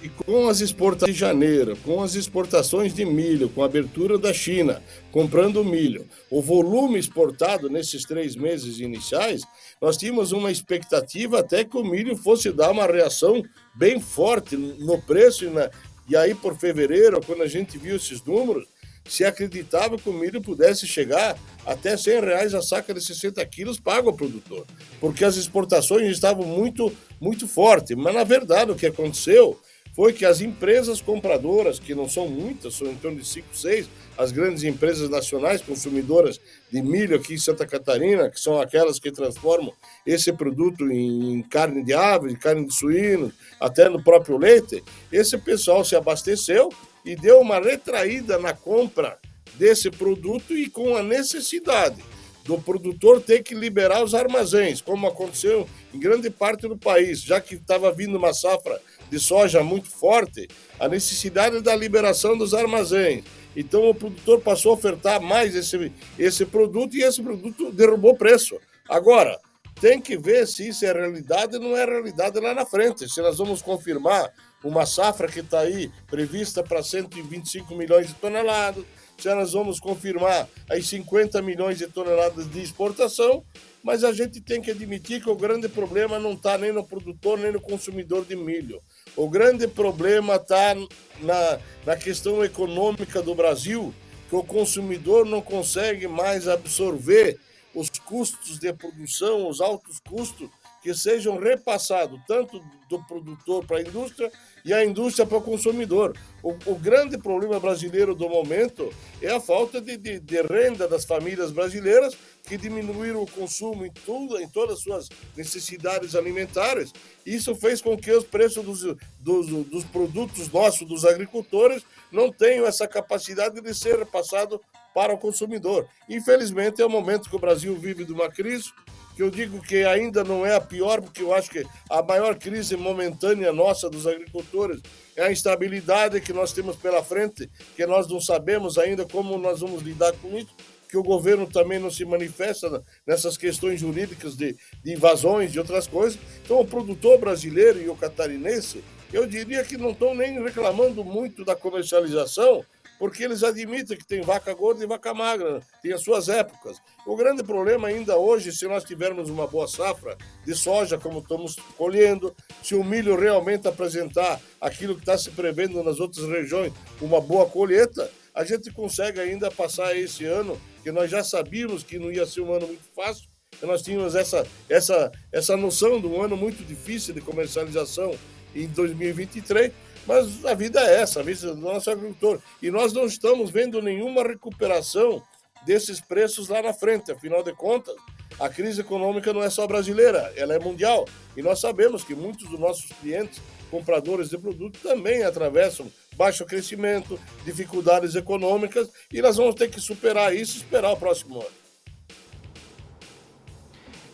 e 0.02 0.08
com 0.08 0.48
as 0.48 0.60
exportações 0.60 1.14
de 1.14 1.18
janeiro, 1.18 1.76
com 1.84 2.02
as 2.02 2.14
exportações 2.14 2.94
de 2.94 3.04
milho, 3.04 3.48
com 3.48 3.62
a 3.62 3.66
abertura 3.66 4.18
da 4.18 4.32
China, 4.32 4.82
comprando 5.10 5.64
milho, 5.64 6.06
o 6.30 6.42
volume 6.42 6.98
exportado 6.98 7.68
nesses 7.68 8.04
três 8.04 8.36
meses 8.36 8.78
iniciais, 8.78 9.42
nós 9.80 9.96
tínhamos 9.96 10.32
uma 10.32 10.50
expectativa 10.50 11.40
até 11.40 11.64
que 11.64 11.76
o 11.76 11.84
milho 11.84 12.16
fosse 12.16 12.52
dar 12.52 12.70
uma 12.70 12.86
reação 12.86 13.42
bem 13.74 14.00
forte 14.00 14.56
no 14.56 15.00
preço. 15.00 15.44
E, 15.44 15.50
na... 15.50 15.70
e 16.08 16.16
aí, 16.16 16.34
por 16.34 16.56
fevereiro, 16.56 17.20
quando 17.24 17.42
a 17.42 17.48
gente 17.48 17.78
viu 17.78 17.96
esses 17.96 18.22
números, 18.22 18.66
se 19.08 19.24
acreditava 19.24 19.96
que 19.96 20.08
o 20.08 20.12
milho 20.12 20.40
pudesse 20.42 20.86
chegar 20.86 21.38
até 21.64 21.96
100 21.96 22.20
reais 22.20 22.54
a 22.54 22.62
saca 22.62 22.92
de 22.92 23.00
60 23.00 23.44
quilos 23.46 23.78
pago 23.78 24.08
ao 24.08 24.16
produtor, 24.16 24.66
porque 25.00 25.24
as 25.24 25.36
exportações 25.36 26.10
estavam 26.10 26.44
muito, 26.44 26.92
muito 27.20 27.46
fortes. 27.46 27.96
Mas, 27.96 28.14
na 28.14 28.24
verdade, 28.24 28.72
o 28.72 28.76
que 28.76 28.86
aconteceu 28.86 29.58
foi 29.96 30.12
que 30.12 30.26
as 30.26 30.42
empresas 30.42 31.00
compradoras, 31.00 31.78
que 31.78 31.94
não 31.94 32.06
são 32.06 32.28
muitas, 32.28 32.74
são 32.74 32.86
em 32.88 32.96
torno 32.96 33.18
de 33.18 33.26
5, 33.26 33.56
6, 33.56 33.88
as 34.18 34.30
grandes 34.30 34.62
empresas 34.62 35.08
nacionais 35.08 35.62
consumidoras 35.62 36.38
de 36.70 36.82
milho 36.82 37.16
aqui 37.16 37.32
em 37.32 37.38
Santa 37.38 37.66
Catarina, 37.66 38.28
que 38.28 38.38
são 38.38 38.60
aquelas 38.60 38.98
que 38.98 39.10
transformam 39.10 39.72
esse 40.06 40.30
produto 40.34 40.84
em 40.92 41.40
carne 41.44 41.82
de 41.82 41.94
ave, 41.94 42.36
carne 42.36 42.66
de 42.66 42.74
suíno, 42.74 43.32
até 43.58 43.88
no 43.88 44.04
próprio 44.04 44.36
leite, 44.36 44.84
esse 45.10 45.38
pessoal 45.38 45.82
se 45.82 45.96
abasteceu 45.96 46.68
e 47.02 47.16
deu 47.16 47.40
uma 47.40 47.58
retraída 47.58 48.38
na 48.38 48.52
compra 48.52 49.18
desse 49.54 49.90
produto 49.90 50.54
e 50.54 50.68
com 50.68 50.94
a 50.94 51.02
necessidade 51.02 52.04
do 52.44 52.58
produtor 52.58 53.20
ter 53.20 53.42
que 53.42 53.54
liberar 53.54 54.04
os 54.04 54.14
armazéns, 54.14 54.80
como 54.80 55.06
aconteceu 55.06 55.68
em 55.92 55.98
grande 55.98 56.30
parte 56.30 56.68
do 56.68 56.76
país, 56.76 57.20
já 57.20 57.40
que 57.40 57.56
estava 57.56 57.90
vindo 57.90 58.16
uma 58.16 58.32
safra 58.32 58.80
de 59.10 59.18
soja 59.18 59.62
muito 59.62 59.88
forte, 59.88 60.48
a 60.78 60.88
necessidade 60.88 61.60
da 61.60 61.74
liberação 61.74 62.36
dos 62.36 62.54
armazéns. 62.54 63.24
Então 63.56 63.88
o 63.88 63.94
produtor 63.94 64.40
passou 64.40 64.72
a 64.72 64.74
ofertar 64.74 65.20
mais 65.20 65.54
esse, 65.54 65.92
esse 66.18 66.44
produto 66.44 66.94
e 66.96 67.02
esse 67.02 67.22
produto 67.22 67.72
derrubou 67.72 68.12
o 68.12 68.16
preço. 68.16 68.58
Agora, 68.88 69.38
tem 69.80 70.00
que 70.00 70.16
ver 70.16 70.46
se 70.46 70.68
isso 70.68 70.84
é 70.84 70.92
realidade 70.92 71.56
ou 71.56 71.62
não 71.62 71.76
é 71.76 71.84
realidade 71.84 72.38
lá 72.40 72.54
na 72.54 72.66
frente. 72.66 73.08
Se 73.08 73.20
nós 73.20 73.38
vamos 73.38 73.62
confirmar 73.62 74.32
uma 74.64 74.86
safra 74.86 75.28
que 75.28 75.40
está 75.40 75.60
aí 75.60 75.90
prevista 76.06 76.62
para 76.62 76.82
125 76.82 77.74
milhões 77.74 78.08
de 78.08 78.14
toneladas, 78.14 78.84
se 79.18 79.34
nós 79.34 79.52
vamos 79.52 79.80
confirmar 79.80 80.48
aí 80.68 80.82
50 80.82 81.40
milhões 81.40 81.78
de 81.78 81.86
toneladas 81.86 82.50
de 82.50 82.60
exportação, 82.60 83.42
mas 83.82 84.04
a 84.04 84.12
gente 84.12 84.40
tem 84.40 84.60
que 84.60 84.70
admitir 84.70 85.22
que 85.22 85.30
o 85.30 85.36
grande 85.36 85.68
problema 85.68 86.18
não 86.18 86.32
está 86.32 86.58
nem 86.58 86.72
no 86.72 86.84
produtor 86.84 87.38
nem 87.38 87.52
no 87.52 87.60
consumidor 87.60 88.24
de 88.24 88.36
milho. 88.36 88.82
O 89.16 89.30
grande 89.30 89.66
problema 89.66 90.36
está 90.36 90.74
na, 91.22 91.58
na 91.86 91.96
questão 91.96 92.44
econômica 92.44 93.22
do 93.22 93.34
Brasil, 93.34 93.94
que 94.28 94.36
o 94.36 94.44
consumidor 94.44 95.24
não 95.24 95.40
consegue 95.40 96.06
mais 96.06 96.46
absorver 96.46 97.38
os 97.74 97.88
custos 97.88 98.58
de 98.58 98.72
produção, 98.74 99.48
os 99.48 99.60
altos 99.60 100.00
custos 100.00 100.50
que 100.82 100.94
sejam 100.94 101.38
repassados 101.38 102.20
tanto 102.28 102.62
do 102.88 103.02
produtor 103.04 103.64
para 103.64 103.78
a 103.78 103.82
indústria 103.82 104.30
e 104.64 104.72
a 104.72 104.84
indústria 104.84 105.26
para 105.26 105.38
o 105.38 105.42
consumidor. 105.42 106.16
O, 106.42 106.50
o, 106.66 106.74
grande 106.76 107.18
problema 107.18 107.58
brasileiro 107.58 108.14
do 108.14 108.28
momento 108.28 108.92
é 109.20 109.30
a 109.30 109.40
falta 109.40 109.80
de, 109.80 109.96
de, 109.96 110.20
de 110.20 110.42
renda 110.42 110.86
das 110.86 111.04
famílias 111.04 111.50
brasileiras 111.50 112.16
que 112.46 112.56
diminuíram 112.56 113.22
o 113.22 113.30
consumo 113.30 113.84
em 113.84 113.90
tudo, 113.90 114.38
em 114.38 114.48
todas 114.48 114.76
as 114.76 114.82
suas 114.82 115.08
necessidades 115.36 116.14
alimentares. 116.14 116.92
Isso 117.24 117.54
fez 117.54 117.82
com 117.82 117.96
que 117.96 118.12
os 118.12 118.24
preços 118.24 118.64
dos, 118.64 118.96
dos, 119.18 119.46
dos 119.66 119.84
produtos 119.84 120.48
nossos, 120.50 120.86
dos 120.86 121.04
agricultores, 121.04 121.82
não 122.10 122.32
tenham 122.32 122.64
essa 122.64 122.86
capacidade 122.86 123.60
de 123.60 123.74
ser 123.74 124.06
passado 124.06 124.60
para 124.94 125.12
o 125.12 125.18
consumidor. 125.18 125.86
Infelizmente, 126.08 126.80
é 126.80 126.86
o 126.86 126.90
momento 126.90 127.28
que 127.28 127.36
o 127.36 127.40
Brasil 127.40 127.76
vive 127.76 128.04
de 128.04 128.12
uma 128.12 128.30
crise, 128.30 128.72
que 129.16 129.22
eu 129.22 129.30
digo 129.30 129.60
que 129.60 129.82
ainda 129.84 130.22
não 130.22 130.44
é 130.44 130.54
a 130.54 130.60
pior, 130.60 131.00
porque 131.00 131.22
eu 131.22 131.34
acho 131.34 131.50
que 131.50 131.64
a 131.90 132.02
maior 132.02 132.36
crise 132.36 132.76
momentânea 132.76 133.52
nossa 133.52 133.90
dos 133.90 134.06
agricultores 134.06 134.80
é 135.16 135.24
a 135.24 135.32
instabilidade 135.32 136.20
que 136.20 136.32
nós 136.32 136.52
temos 136.52 136.76
pela 136.76 137.02
frente, 137.02 137.50
que 137.74 137.86
nós 137.86 138.06
não 138.06 138.20
sabemos 138.20 138.78
ainda 138.78 139.06
como 139.06 139.36
nós 139.38 139.60
vamos 139.60 139.82
lidar 139.82 140.12
com 140.14 140.36
isso, 140.36 140.54
que 140.88 140.96
o 140.96 141.02
governo 141.02 141.46
também 141.46 141.78
não 141.78 141.90
se 141.90 142.04
manifesta 142.04 142.82
nessas 143.06 143.36
questões 143.36 143.80
jurídicas 143.80 144.36
de, 144.36 144.56
de 144.82 144.92
invasões 144.92 145.54
e 145.54 145.58
outras 145.58 145.86
coisas. 145.86 146.18
Então, 146.44 146.60
o 146.60 146.66
produtor 146.66 147.18
brasileiro 147.18 147.80
e 147.80 147.88
o 147.88 147.96
catarinense, 147.96 148.82
eu 149.12 149.26
diria 149.26 149.64
que 149.64 149.76
não 149.76 149.90
estão 149.90 150.14
nem 150.14 150.42
reclamando 150.42 151.04
muito 151.04 151.44
da 151.44 151.54
comercialização, 151.54 152.64
porque 152.98 153.22
eles 153.22 153.42
admitem 153.42 153.96
que 153.96 154.06
tem 154.06 154.22
vaca 154.22 154.52
gorda 154.54 154.82
e 154.82 154.86
vaca 154.86 155.12
magra, 155.12 155.60
tem 155.82 155.92
as 155.92 156.02
suas 156.02 156.28
épocas. 156.28 156.80
O 157.06 157.16
grande 157.16 157.42
problema 157.42 157.88
ainda 157.88 158.16
hoje, 158.16 158.52
se 158.52 158.66
nós 158.66 158.84
tivermos 158.84 159.28
uma 159.28 159.46
boa 159.46 159.68
safra 159.68 160.16
de 160.44 160.54
soja, 160.54 160.98
como 160.98 161.18
estamos 161.18 161.56
colhendo, 161.76 162.34
se 162.62 162.74
o 162.74 162.82
milho 162.82 163.18
realmente 163.18 163.68
apresentar 163.68 164.40
aquilo 164.60 164.94
que 164.94 165.00
está 165.00 165.18
se 165.18 165.30
prevendo 165.30 165.82
nas 165.82 166.00
outras 166.00 166.26
regiões, 166.26 166.72
uma 167.00 167.20
boa 167.20 167.46
colheita, 167.46 168.10
a 168.36 168.44
gente 168.44 168.70
consegue 168.70 169.18
ainda 169.18 169.50
passar 169.50 169.96
esse 169.96 170.26
ano, 170.26 170.60
que 170.82 170.92
nós 170.92 171.10
já 171.10 171.24
sabíamos 171.24 171.82
que 171.82 171.98
não 171.98 172.12
ia 172.12 172.26
ser 172.26 172.42
um 172.42 172.52
ano 172.52 172.66
muito 172.66 172.84
fácil, 172.94 173.26
nós 173.62 173.80
tínhamos 173.80 174.14
essa, 174.14 174.46
essa, 174.68 175.10
essa 175.32 175.56
noção 175.56 175.98
de 175.98 176.06
um 176.06 176.20
ano 176.20 176.36
muito 176.36 176.62
difícil 176.62 177.14
de 177.14 177.22
comercialização 177.22 178.14
em 178.54 178.66
2023, 178.66 179.72
mas 180.06 180.44
a 180.44 180.52
vida 180.52 180.78
é 180.80 181.00
essa, 181.00 181.20
a 181.20 181.22
vida 181.22 181.54
do 181.54 181.60
nosso 181.62 181.90
agricultor. 181.90 182.38
E 182.60 182.70
nós 182.70 182.92
não 182.92 183.06
estamos 183.06 183.50
vendo 183.50 183.80
nenhuma 183.80 184.22
recuperação 184.22 185.22
desses 185.64 185.98
preços 185.98 186.48
lá 186.48 186.60
na 186.60 186.74
frente. 186.74 187.10
Afinal 187.10 187.42
de 187.42 187.54
contas, 187.54 187.96
a 188.38 188.50
crise 188.50 188.82
econômica 188.82 189.32
não 189.32 189.42
é 189.42 189.48
só 189.48 189.66
brasileira, 189.66 190.32
ela 190.36 190.54
é 190.54 190.58
mundial. 190.58 191.06
E 191.34 191.42
nós 191.42 191.58
sabemos 191.58 192.04
que 192.04 192.14
muitos 192.14 192.48
dos 192.48 192.60
nossos 192.60 192.86
clientes, 193.00 193.40
compradores 193.70 194.30
de 194.30 194.38
produtos, 194.38 194.80
também 194.80 195.22
atravessam 195.22 195.90
baixo 196.16 196.44
crescimento, 196.44 197.18
dificuldades 197.44 198.14
econômicas, 198.14 198.90
e 199.12 199.20
nós 199.20 199.36
vamos 199.36 199.54
ter 199.54 199.68
que 199.68 199.80
superar 199.80 200.34
isso 200.34 200.56
e 200.56 200.58
esperar 200.58 200.92
o 200.92 200.96
próximo 200.96 201.40
ano. 201.40 201.66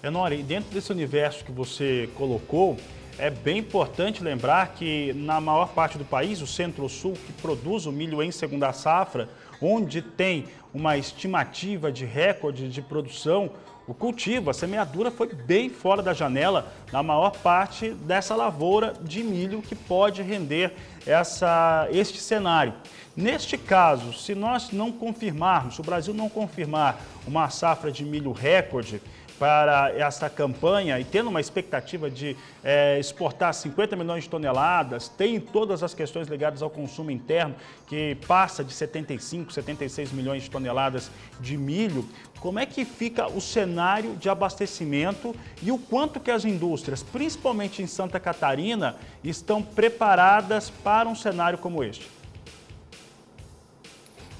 Enori, 0.02 0.42
dentro 0.42 0.70
desse 0.72 0.90
universo 0.90 1.44
que 1.44 1.52
você 1.52 2.08
colocou, 2.16 2.76
é 3.18 3.30
bem 3.30 3.58
importante 3.58 4.22
lembrar 4.22 4.74
que 4.74 5.12
na 5.12 5.40
maior 5.40 5.68
parte 5.68 5.96
do 5.96 6.04
país, 6.04 6.40
o 6.40 6.46
Centro-Sul, 6.46 7.12
que 7.12 7.32
produz 7.34 7.86
o 7.86 7.92
milho 7.92 8.20
em 8.22 8.32
segunda 8.32 8.72
safra, 8.72 9.28
onde 9.60 10.02
tem 10.02 10.46
uma 10.74 10.96
estimativa 10.96 11.92
de 11.92 12.04
recorde 12.04 12.68
de 12.68 12.82
produção, 12.82 13.50
o 13.86 13.92
cultivo, 13.92 14.50
a 14.50 14.54
semeadura 14.54 15.10
foi 15.10 15.28
bem 15.34 15.68
fora 15.68 16.02
da 16.02 16.12
janela 16.12 16.72
na 16.92 17.02
maior 17.02 17.30
parte 17.30 17.90
dessa 17.90 18.36
lavoura 18.36 18.94
de 19.00 19.22
milho 19.22 19.60
que 19.60 19.74
pode 19.74 20.22
render 20.22 20.72
essa, 21.06 21.88
este 21.90 22.18
cenário. 22.18 22.74
Neste 23.16 23.58
caso, 23.58 24.12
se 24.12 24.34
nós 24.34 24.70
não 24.70 24.90
confirmarmos, 24.90 25.74
se 25.74 25.80
o 25.80 25.84
Brasil 25.84 26.14
não 26.14 26.28
confirmar 26.28 26.98
uma 27.26 27.50
safra 27.50 27.90
de 27.90 28.04
milho 28.04 28.32
recorde, 28.32 29.02
para 29.38 29.92
essa 29.96 30.28
campanha 30.28 30.98
e 31.00 31.04
tendo 31.04 31.28
uma 31.28 31.40
expectativa 31.40 32.10
de 32.10 32.36
é, 32.62 32.98
exportar 32.98 33.52
50 33.52 33.96
milhões 33.96 34.24
de 34.24 34.30
toneladas, 34.30 35.08
tem 35.08 35.40
todas 35.40 35.82
as 35.82 35.94
questões 35.94 36.28
ligadas 36.28 36.62
ao 36.62 36.70
consumo 36.70 37.10
interno, 37.10 37.54
que 37.86 38.16
passa 38.26 38.62
de 38.64 38.72
75, 38.72 39.52
76 39.52 40.12
milhões 40.12 40.42
de 40.42 40.50
toneladas 40.50 41.10
de 41.40 41.56
milho, 41.56 42.08
como 42.40 42.58
é 42.58 42.66
que 42.66 42.84
fica 42.84 43.28
o 43.28 43.40
cenário 43.40 44.16
de 44.16 44.28
abastecimento 44.28 45.34
e 45.62 45.70
o 45.70 45.78
quanto 45.78 46.18
que 46.18 46.30
as 46.30 46.44
indústrias, 46.44 47.02
principalmente 47.02 47.82
em 47.82 47.86
Santa 47.86 48.18
Catarina, 48.18 48.96
estão 49.22 49.62
preparadas 49.62 50.68
para 50.68 51.08
um 51.08 51.14
cenário 51.14 51.58
como 51.58 51.84
este? 51.84 52.21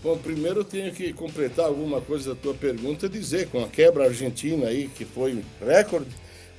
Bom, 0.03 0.19
primeiro 0.19 0.61
eu 0.61 0.65
tenho 0.65 0.93
que 0.93 1.13
completar 1.13 1.67
alguma 1.67 2.01
coisa 2.01 2.35
da 2.35 2.41
tua 2.41 2.53
pergunta, 2.53 3.09
dizer 3.09 3.49
com 3.51 3.63
a 3.63 3.69
quebra 3.69 4.07
argentina 4.07 4.67
aí, 4.67 4.89
que 4.89 5.05
foi 5.05 5.45
recorde, 5.65 6.11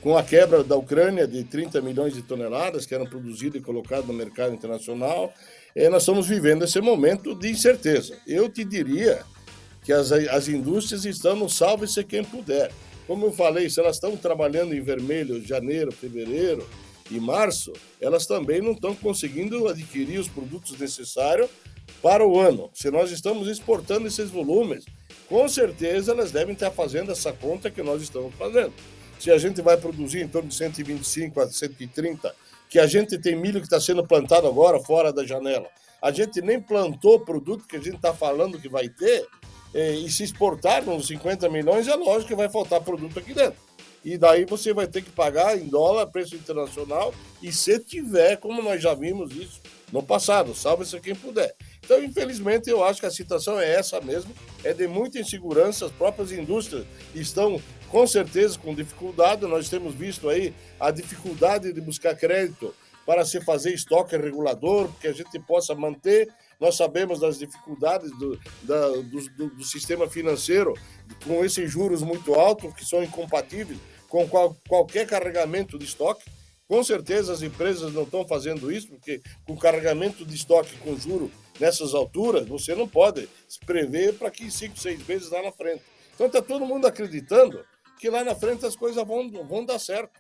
com 0.02 0.18
a 0.18 0.24
quebra 0.24 0.64
da 0.64 0.78
Ucrânia 0.78 1.28
de 1.28 1.44
30 1.44 1.82
milhões 1.82 2.14
de 2.14 2.22
toneladas 2.22 2.86
que 2.86 2.96
eram 2.96 3.06
produzidas 3.06 3.62
e 3.62 3.64
colocadas 3.64 4.06
no 4.06 4.14
mercado 4.14 4.54
internacional, 4.54 5.34
eh, 5.76 5.90
nós 5.90 6.04
estamos 6.04 6.26
vivendo 6.26 6.64
esse 6.64 6.80
momento 6.80 7.36
de 7.36 7.50
incerteza. 7.50 8.18
Eu 8.26 8.48
te 8.48 8.64
diria 8.64 9.24
que 9.84 9.92
as, 9.92 10.14
as 10.14 10.48
indústrias 10.48 11.04
estão 11.04 11.36
no 11.36 11.50
salve-se 11.50 12.02
quem 12.06 12.24
puder. 12.24 12.72
Como 13.06 13.26
eu 13.26 13.32
falei, 13.34 13.70
se 13.70 13.78
elas 13.82 13.98
estão 13.98 14.16
trabalhando 14.16 14.74
em 14.74 14.80
vermelho 14.80 15.46
janeiro, 15.46 15.92
fevereiro 15.92 16.66
e 17.16 17.20
março, 17.20 17.72
elas 18.02 18.26
também 18.26 18.62
não 18.62 18.72
estão 18.72 18.96
conseguindo 18.96 19.68
adquirir 19.68 20.20
os 20.20 20.28
produtos 20.28 20.78
necessários 20.80 21.50
para 22.02 22.26
o 22.26 22.40
ano. 22.40 22.70
Se 22.74 22.90
nós 22.90 23.12
estamos 23.12 23.48
exportando 23.48 24.08
esses 24.08 24.30
volumes, 24.30 24.86
com 25.30 25.48
certeza 25.48 26.12
elas 26.12 26.32
devem 26.32 26.54
estar 26.54 26.72
fazendo 26.72 27.12
essa 27.12 27.32
conta 27.32 27.70
que 27.70 27.84
nós 27.84 28.02
estamos 28.02 28.34
fazendo. 28.36 28.74
Se 29.20 29.32
a 29.32 29.38
gente 29.38 29.62
vai 29.62 29.78
produzir 29.78 30.22
em 30.22 30.28
torno 30.28 30.50
de 30.50 30.56
125 30.56 31.40
a 31.40 31.48
130, 31.48 32.36
que 32.70 32.80
a 32.80 32.88
gente 32.88 33.18
tem 33.20 33.36
milho 33.36 33.60
que 33.60 33.68
está 33.68 33.80
sendo 33.80 34.06
plantado 34.06 34.48
agora 34.48 34.80
fora 34.80 35.14
da 35.14 35.26
janela, 35.26 35.68
a 36.02 36.12
gente 36.12 36.42
nem 36.42 36.60
plantou 36.60 37.16
o 37.16 37.20
produto 37.20 37.66
que 37.68 37.78
a 37.78 37.80
gente 37.80 37.96
está 37.96 38.14
falando 38.14 38.60
que 38.60 38.68
vai 38.68 38.90
ter, 38.90 39.26
eh, 39.74 39.96
e 39.96 40.12
se 40.12 40.24
exportar 40.24 40.88
uns 40.90 41.08
50 41.08 41.50
milhões, 41.50 41.88
é 41.88 41.96
lógico 41.96 42.30
que 42.30 42.36
vai 42.36 42.50
faltar 42.50 42.82
produto 42.82 43.18
aqui 43.20 43.34
dentro. 43.34 43.58
E 44.04 44.18
daí 44.18 44.46
você 44.46 44.74
vai 44.74 44.86
ter 44.86 45.02
que 45.02 45.10
pagar 45.10 45.58
em 45.58 45.68
dólar, 45.68 46.08
preço 46.08 46.36
internacional, 46.36 47.14
e 47.42 47.52
se 47.54 47.80
tiver, 47.80 48.38
como 48.38 48.62
nós 48.62 48.82
já 48.82 48.94
vimos 48.94 49.34
isso 49.36 49.62
no 49.92 50.04
passado, 50.04 50.54
salve-se 50.54 51.00
quem 51.00 51.16
puder. 51.16 51.56
Então, 51.80 52.04
infelizmente, 52.04 52.70
eu 52.70 52.84
acho 52.84 53.00
que 53.00 53.06
a 53.06 53.12
situação 53.12 53.60
é 53.60 53.76
essa 53.76 54.02
mesmo, 54.02 54.34
é 54.64 54.74
de 54.74 54.88
muita 54.88 55.20
insegurança, 55.20 55.86
as 55.86 55.92
próprias 55.92 56.32
indústrias 56.32 56.86
estão 57.16 57.62
com 57.90 58.08
certeza 58.08 58.58
com 58.58 58.74
dificuldade, 58.74 59.46
nós 59.46 59.70
temos 59.70 59.94
visto 59.94 60.28
aí 60.28 60.54
a 60.80 60.90
dificuldade 60.90 61.72
de 61.72 61.80
buscar 61.80 62.16
crédito 62.16 62.74
para 63.06 63.24
se 63.24 63.40
fazer 63.42 63.74
estoque 63.74 64.18
regulador, 64.18 64.90
que 65.00 65.08
a 65.08 65.14
gente 65.14 65.38
possa 65.40 65.76
manter. 65.76 66.28
Nós 66.60 66.76
sabemos 66.76 67.20
das 67.20 67.38
dificuldades 67.38 68.10
do, 68.18 68.40
da, 68.64 68.88
do, 68.90 69.30
do, 69.38 69.50
do 69.50 69.64
sistema 69.64 70.10
financeiro 70.10 70.74
com 71.26 71.44
esses 71.44 71.70
juros 71.70 72.02
muito 72.02 72.34
altos, 72.34 72.74
que 72.74 72.86
são 72.86 73.04
incompatíveis 73.04 73.78
com 74.14 74.30
qual, 74.30 74.56
qualquer 74.70 75.08
carregamento 75.08 75.76
de 75.80 75.86
estoque. 75.86 76.24
Com 76.68 76.84
certeza 76.84 77.34
as 77.34 77.42
empresas 77.42 77.92
não 77.92 78.04
estão 78.04 78.24
fazendo 78.28 78.72
isso, 78.72 78.90
porque 78.90 79.20
com 79.44 79.58
carregamento 79.58 80.24
de 80.24 80.36
estoque 80.36 80.78
com 80.78 80.96
juro 80.96 81.32
nessas 81.60 81.96
alturas, 81.96 82.48
você 82.48 82.76
não 82.76 82.88
pode 82.88 83.28
se 83.50 83.60
prever 83.66 84.14
para 84.14 84.30
que 84.30 84.52
cinco, 84.52 84.78
seis 84.78 85.04
meses 85.08 85.32
lá 85.32 85.42
na 85.42 85.52
frente. 85.52 85.82
Então 86.14 86.28
está 86.28 86.44
todo 86.44 86.64
mundo 86.64 86.86
acreditando 86.86 87.66
que 88.00 88.08
lá 88.08 88.24
na 88.24 88.36
frente 88.36 88.64
as 88.68 88.76
coisas 88.76 89.04
vão, 89.04 89.32
vão 89.32 89.66
dar 89.66 89.80
certo. 89.80 90.12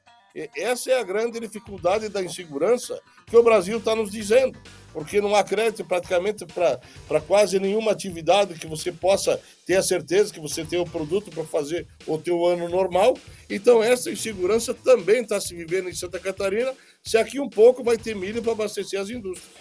Essa 0.55 0.91
é 0.91 0.99
a 0.99 1.03
grande 1.03 1.39
dificuldade 1.39 2.09
da 2.09 2.23
insegurança 2.23 2.99
que 3.27 3.37
o 3.37 3.43
Brasil 3.43 3.77
está 3.77 3.95
nos 3.95 4.11
dizendo, 4.11 4.59
porque 4.91 5.21
não 5.21 5.35
há 5.35 5.43
crédito 5.43 5.85
praticamente 5.85 6.43
para 6.45 7.21
quase 7.21 7.59
nenhuma 7.59 7.91
atividade 7.91 8.55
que 8.55 8.65
você 8.65 8.91
possa 8.91 9.39
ter 9.65 9.75
a 9.75 9.83
certeza 9.83 10.33
que 10.33 10.39
você 10.39 10.65
tem 10.65 10.79
o 10.79 10.85
produto 10.85 11.29
para 11.29 11.43
fazer 11.43 11.87
o 12.07 12.17
teu 12.17 12.45
ano 12.47 12.67
normal. 12.67 13.15
Então 13.47 13.83
essa 13.83 14.09
insegurança 14.09 14.73
também 14.73 15.21
está 15.21 15.39
se 15.39 15.55
vivendo 15.55 15.87
em 15.87 15.93
Santa 15.93 16.19
Catarina, 16.19 16.73
se 17.03 17.15
aqui 17.15 17.39
um 17.39 17.49
pouco 17.49 17.83
vai 17.83 17.97
ter 17.97 18.15
milho 18.15 18.41
para 18.41 18.53
abastecer 18.53 18.99
as 18.99 19.11
indústrias. 19.11 19.53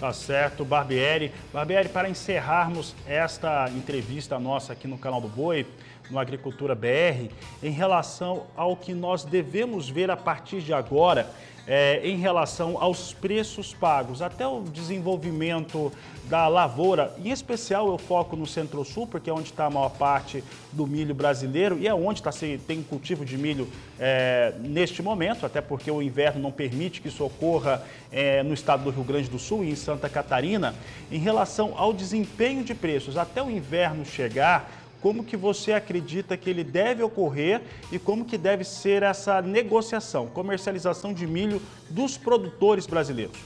Tá 0.00 0.12
certo, 0.12 0.64
Barbieri. 0.64 1.32
Barbieri, 1.52 1.88
para 1.88 2.08
encerrarmos 2.08 2.92
esta 3.06 3.70
entrevista 3.70 4.36
nossa 4.36 4.72
aqui 4.72 4.88
no 4.88 4.98
canal 4.98 5.20
do 5.20 5.28
Boi, 5.28 5.64
no 6.10 6.18
Agricultura 6.18 6.74
BR, 6.74 7.30
em 7.62 7.70
relação 7.70 8.44
ao 8.56 8.76
que 8.76 8.92
nós 8.92 9.24
devemos 9.24 9.88
ver 9.88 10.10
a 10.10 10.16
partir 10.16 10.60
de 10.60 10.72
agora 10.72 11.30
é, 11.66 12.00
em 12.04 12.16
relação 12.16 12.76
aos 12.80 13.12
preços 13.12 13.72
pagos, 13.72 14.20
até 14.20 14.46
o 14.46 14.62
desenvolvimento 14.62 15.92
da 16.24 16.48
lavoura. 16.48 17.14
Em 17.22 17.30
especial 17.30 17.88
eu 17.88 17.98
foco 17.98 18.36
no 18.36 18.46
Centro-Sul, 18.46 19.06
porque 19.06 19.30
é 19.30 19.32
onde 19.32 19.50
está 19.50 19.66
a 19.66 19.70
maior 19.70 19.90
parte 19.90 20.42
do 20.72 20.86
milho 20.86 21.14
brasileiro 21.14 21.78
e 21.78 21.86
é 21.86 21.94
onde 21.94 22.22
tá, 22.22 22.32
se 22.32 22.58
tem 22.66 22.82
cultivo 22.82 23.24
de 23.24 23.36
milho 23.36 23.68
é, 23.98 24.54
neste 24.60 25.02
momento, 25.02 25.44
até 25.44 25.60
porque 25.60 25.90
o 25.90 26.02
inverno 26.02 26.40
não 26.40 26.50
permite 26.50 27.00
que 27.00 27.08
isso 27.08 27.24
ocorra 27.24 27.82
é, 28.10 28.42
no 28.42 28.54
estado 28.54 28.84
do 28.84 28.90
Rio 28.90 29.04
Grande 29.04 29.28
do 29.28 29.38
Sul 29.38 29.64
e 29.64 29.70
em 29.70 29.76
Santa 29.76 30.08
Catarina. 30.08 30.74
Em 31.10 31.18
relação 31.18 31.74
ao 31.76 31.92
desempenho 31.92 32.64
de 32.64 32.74
preços, 32.74 33.16
até 33.16 33.42
o 33.42 33.50
inverno 33.50 34.04
chegar, 34.04 34.81
como 35.02 35.24
que 35.24 35.36
você 35.36 35.72
acredita 35.72 36.36
que 36.36 36.48
ele 36.48 36.62
deve 36.62 37.02
ocorrer 37.02 37.60
e 37.90 37.98
como 37.98 38.24
que 38.24 38.38
deve 38.38 38.62
ser 38.62 39.02
essa 39.02 39.42
negociação, 39.42 40.28
comercialização 40.28 41.12
de 41.12 41.26
milho 41.26 41.60
dos 41.90 42.16
produtores 42.16 42.86
brasileiros? 42.86 43.36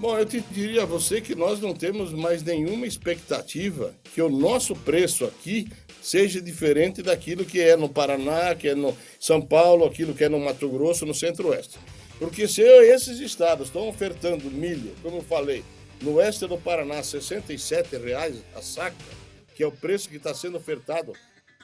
Bom, 0.00 0.18
eu 0.18 0.26
te 0.26 0.40
diria 0.40 0.82
a 0.82 0.86
você 0.86 1.20
que 1.20 1.34
nós 1.34 1.60
não 1.60 1.74
temos 1.74 2.12
mais 2.12 2.42
nenhuma 2.42 2.86
expectativa 2.86 3.94
que 4.14 4.20
o 4.20 4.30
nosso 4.30 4.74
preço 4.74 5.26
aqui 5.26 5.68
seja 6.02 6.40
diferente 6.40 7.02
daquilo 7.02 7.44
que 7.44 7.60
é 7.60 7.76
no 7.76 7.88
Paraná, 7.88 8.54
que 8.54 8.68
é 8.68 8.74
no 8.74 8.96
São 9.20 9.40
Paulo, 9.40 9.84
aquilo 9.84 10.14
que 10.14 10.24
é 10.24 10.28
no 10.28 10.40
Mato 10.40 10.68
Grosso, 10.70 11.04
no 11.04 11.14
Centro-Oeste. 11.14 11.78
Porque 12.18 12.48
se 12.48 12.62
esses 12.62 13.20
estados 13.20 13.68
estão 13.68 13.88
ofertando 13.88 14.50
milho, 14.50 14.94
como 15.02 15.18
eu 15.18 15.22
falei, 15.22 15.62
no 16.00 16.14
oeste 16.14 16.46
do 16.46 16.56
Paraná, 16.56 16.96
R$ 16.96 17.02
67,00 17.02 18.36
a 18.54 18.62
saca, 18.62 19.19
que 19.60 19.64
é 19.64 19.66
o 19.66 19.72
preço 19.72 20.08
que 20.08 20.16
está 20.16 20.32
sendo 20.34 20.56
ofertado 20.56 21.12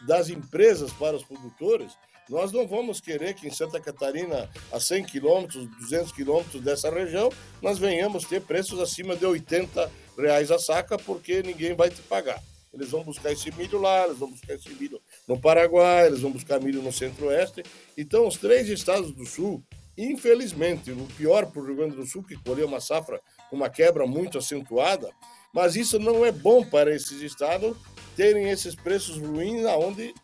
das 0.06 0.28
empresas 0.28 0.92
para 0.92 1.16
os 1.16 1.24
produtores, 1.24 1.92
nós 2.28 2.52
não 2.52 2.68
vamos 2.68 3.00
querer 3.00 3.32
que 3.32 3.48
em 3.48 3.50
Santa 3.50 3.80
Catarina, 3.80 4.50
a 4.70 4.78
100 4.78 5.04
quilômetros, 5.04 5.66
200 5.80 6.12
quilômetros 6.12 6.62
dessa 6.62 6.90
região, 6.90 7.32
nós 7.62 7.78
venhamos 7.78 8.26
ter 8.26 8.42
preços 8.42 8.80
acima 8.80 9.16
de 9.16 9.24
80 9.24 9.90
reais 10.18 10.50
a 10.50 10.58
saca, 10.58 10.98
porque 10.98 11.42
ninguém 11.42 11.74
vai 11.74 11.88
te 11.88 12.02
pagar. 12.02 12.38
Eles 12.70 12.90
vão 12.90 13.02
buscar 13.02 13.32
esse 13.32 13.50
milho 13.56 13.80
lá, 13.80 14.04
eles 14.04 14.18
vão 14.18 14.30
buscar 14.30 14.52
esse 14.52 14.68
milho 14.74 15.00
no 15.26 15.40
Paraguai, 15.40 16.08
eles 16.08 16.20
vão 16.20 16.30
buscar 16.30 16.60
milho 16.60 16.82
no 16.82 16.92
Centro-Oeste. 16.92 17.62
Então, 17.96 18.28
os 18.28 18.36
três 18.36 18.68
estados 18.68 19.10
do 19.12 19.24
Sul, 19.24 19.64
infelizmente, 19.96 20.90
o 20.92 21.06
pior 21.16 21.46
para 21.46 21.62
o 21.62 21.64
Rio 21.64 21.76
Grande 21.76 21.96
do 21.96 22.04
Sul, 22.04 22.22
que 22.22 22.36
colheu 22.36 22.66
uma 22.66 22.78
safra 22.78 23.22
com 23.48 23.56
uma 23.56 23.70
quebra 23.70 24.06
muito 24.06 24.36
acentuada, 24.36 25.10
mas 25.52 25.76
isso 25.76 25.98
não 25.98 26.24
é 26.24 26.32
bom 26.32 26.64
para 26.64 26.94
esses 26.94 27.20
estados 27.22 27.76
terem 28.16 28.48
esses 28.48 28.74
preços 28.74 29.18
ruins 29.18 29.64
aonde 29.66 30.14